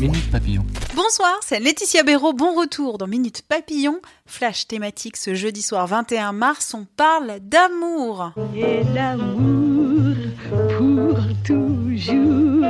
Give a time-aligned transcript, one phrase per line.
[0.00, 0.66] Minute Papillon.
[0.94, 2.34] Bonsoir, c'est Laetitia Béraud.
[2.34, 3.98] Bon retour dans Minute Papillon.
[4.26, 6.74] Flash thématique ce jeudi soir 21 mars.
[6.74, 8.32] On parle d'amour.
[8.54, 10.14] Et l'amour
[10.50, 12.62] pour toujours,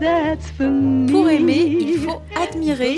[0.00, 1.08] that's for me.
[1.08, 2.96] Pour aimer, il faut admirer.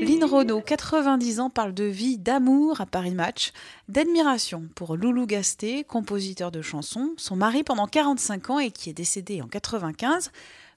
[0.00, 3.52] Lynn Renaud, 90 ans, parle de vie, d'amour à Paris Match,
[3.88, 8.92] d'admiration pour Loulou Gasté, compositeur de chansons, son mari pendant 45 ans et qui est
[8.92, 10.30] décédé en 95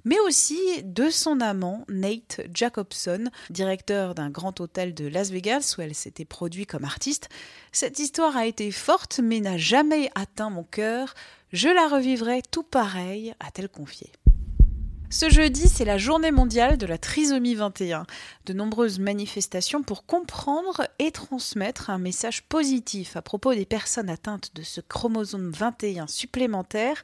[0.06, 5.82] mais aussi de son amant Nate Jacobson, directeur d'un grand hôtel de Las Vegas où
[5.82, 7.30] elle s'était produite comme artiste.
[7.72, 11.14] Cette histoire a été forte mais n'a jamais atteint mon cœur.
[11.52, 14.12] Je la revivrai tout pareil, a-t-elle confié.
[15.12, 18.06] Ce jeudi, c'est la journée mondiale de la trisomie 21.
[18.46, 24.52] De nombreuses manifestations pour comprendre et transmettre un message positif à propos des personnes atteintes
[24.54, 27.04] de ce chromosome 21 supplémentaire.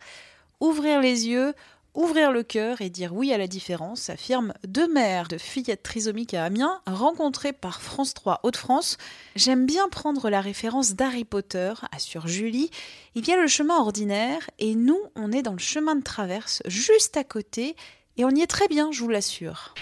[0.59, 1.55] Ouvrir les yeux,
[1.95, 6.33] ouvrir le cœur et dire oui à la différence, affirment deux mères de fillettes trisomiques
[6.33, 8.97] à Amiens, rencontrées par France 3 Hauts-de-France.
[9.35, 12.69] J'aime bien prendre la référence d'Harry Potter, assure Julie.
[13.15, 16.61] Il y a le chemin ordinaire et nous, on est dans le chemin de traverse
[16.65, 17.75] juste à côté
[18.17, 19.73] et on y est très bien, je vous l'assure.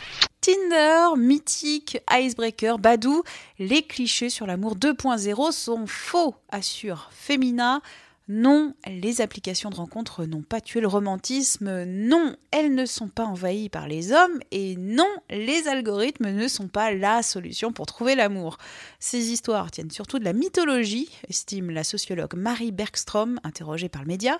[0.41, 3.23] Tinder, mythique, icebreaker, badou,
[3.59, 7.81] les clichés sur l'amour 2.0 sont faux, assure Femina.
[8.29, 13.25] Non, les applications de rencontres n'ont pas tué le romantisme, non, elles ne sont pas
[13.25, 18.15] envahies par les hommes, et non, les algorithmes ne sont pas la solution pour trouver
[18.15, 18.57] l'amour.
[18.99, 24.07] Ces histoires tiennent surtout de la mythologie, estime la sociologue Marie Bergstrom, interrogée par le
[24.07, 24.39] média,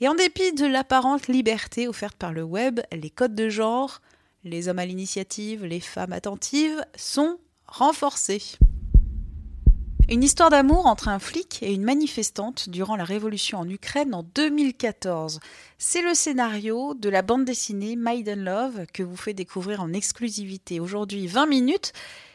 [0.00, 4.02] et en dépit de l'apparente liberté offerte par le web, les codes de genre,
[4.44, 8.42] les hommes à l'initiative, les femmes attentives, sont renforcés.
[10.08, 14.22] Une histoire d'amour entre un flic et une manifestante durant la révolution en Ukraine en
[14.22, 15.40] 2014.
[15.78, 20.78] C'est le scénario de la bande dessinée Maiden Love que vous fait découvrir en exclusivité
[20.78, 21.92] aujourd'hui 20 minutes.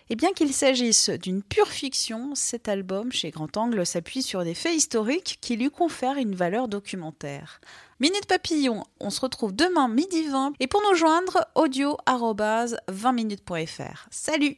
[0.10, 4.54] Et bien qu'il s'agisse d'une pure fiction, cet album chez Grand Angle s'appuie sur des
[4.54, 7.62] faits historiques qui lui confèrent une valeur documentaire.
[8.02, 14.08] Minute Papillon, on se retrouve demain midi 20 et pour nous joindre, audio 20minutes.fr.
[14.12, 14.58] Salut